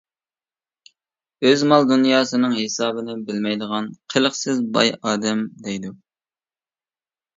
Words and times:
ئۆزى 1.49 1.67
مال-دۇنياسىنىڭ 1.71 2.55
ھېسابىنى 2.61 3.17
بىلمەيدىغان 3.27 3.93
قىلىقسىز 4.15 4.65
باي 4.79 4.91
ئادەم 5.11 5.45
دەيدۇ. 5.69 5.97